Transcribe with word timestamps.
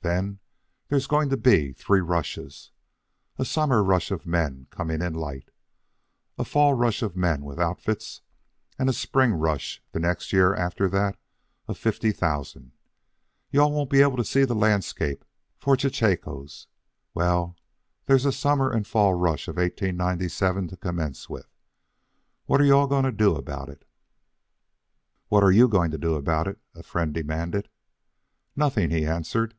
Then 0.00 0.38
there's 0.86 1.08
going 1.08 1.28
to 1.30 1.36
be 1.36 1.72
three 1.72 2.00
rushes. 2.00 2.70
A 3.36 3.44
summer 3.44 3.82
rush 3.82 4.12
of 4.12 4.26
men 4.26 4.68
coming 4.70 5.02
in 5.02 5.12
light; 5.12 5.50
a 6.38 6.44
fall 6.46 6.72
rush 6.74 7.02
of 7.02 7.16
men 7.16 7.44
with 7.44 7.58
outfits; 7.58 8.22
and 8.78 8.88
a 8.88 8.92
spring 8.94 9.32
rush, 9.34 9.82
the 9.90 9.98
next 9.98 10.32
year 10.32 10.54
after 10.54 10.88
that, 10.88 11.18
of 11.66 11.76
fifty 11.78 12.12
thousand. 12.12 12.72
You 13.50 13.60
all 13.60 13.72
won't 13.72 13.90
be 13.90 14.00
able 14.00 14.16
to 14.16 14.24
see 14.24 14.44
the 14.44 14.54
landscape 14.54 15.24
for 15.58 15.76
chechaquos. 15.76 16.68
Well, 17.12 17.56
there's 18.06 18.22
the 18.24 18.32
summer 18.32 18.70
and 18.70 18.86
fall 18.86 19.14
rush 19.14 19.46
of 19.48 19.56
1897 19.56 20.68
to 20.68 20.76
commence 20.76 21.28
with. 21.28 21.48
What 22.46 22.60
are 22.60 22.64
you 22.64 22.74
all 22.78 22.86
going 22.86 23.04
to 23.04 23.12
do 23.12 23.34
about 23.34 23.68
it?" 23.68 23.84
"What 25.26 25.42
are 25.42 25.52
you 25.52 25.66
going 25.68 25.90
to 25.90 25.98
do 25.98 26.14
about 26.14 26.46
it?" 26.46 26.60
a 26.72 26.84
friend 26.84 27.12
demanded. 27.12 27.68
"Nothing," 28.56 28.90
he 28.90 29.04
answered. 29.04 29.54